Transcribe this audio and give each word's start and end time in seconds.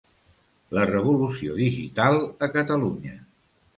La 0.77 0.85
revolució 0.91 1.57
digital 1.59 2.17
a 2.49 2.51
Catalunya. 2.57 3.15